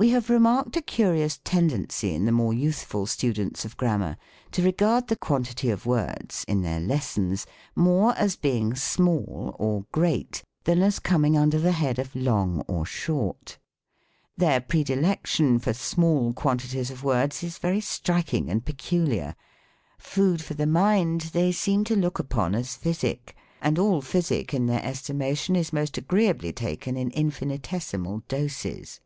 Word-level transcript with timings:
We 0.00 0.10
have 0.10 0.30
remarked 0.30 0.76
a 0.76 0.80
curious 0.80 1.40
tendency 1.42 2.14
in 2.14 2.24
the 2.24 2.30
more 2.30 2.54
youthful 2.54 3.04
students 3.08 3.64
of 3.64 3.76
Grammar 3.76 4.16
to 4.52 4.62
regard 4.62 5.08
the 5.08 5.16
quantity 5.16 5.70
of 5.70 5.86
words 5.86 6.44
(in 6.46 6.62
their 6.62 6.78
lessons) 6.78 7.46
more 7.74 8.14
as 8.16 8.36
being 8.36 8.76
"small" 8.76 9.56
or 9.58 9.86
"great" 9.90 10.44
than 10.62 10.82
as 10.82 11.00
coming 11.00 11.36
under 11.36 11.58
the 11.58 11.72
head 11.72 11.98
of" 11.98 12.14
long" 12.14 12.60
or" 12.68 12.86
short." 12.86 13.58
Their 14.36 14.60
predilection 14.60 15.58
for 15.58 15.72
small 15.74 16.32
quantities 16.32 16.92
of 16.92 17.02
words 17.02 17.42
is 17.42 17.58
very 17.58 17.80
striking 17.80 18.48
and 18.48 18.64
peculiar; 18.64 19.34
food 19.98 20.40
for 20.40 20.54
the 20.54 20.64
mind 20.68 21.22
they 21.32 21.50
seem 21.50 21.82
to 21.86 21.96
look 21.96 22.20
upon 22.20 22.54
as 22.54 22.76
physic; 22.76 23.34
and 23.60 23.80
all 23.80 24.00
physic, 24.00 24.54
in 24.54 24.66
their 24.66 24.84
estimation, 24.84 25.56
is 25.56 25.72
most 25.72 25.98
agreeably 25.98 26.52
taken 26.52 26.96
in 26.96 27.10
infinitesi 27.10 28.00
mal 28.00 28.22
doses. 28.28 29.00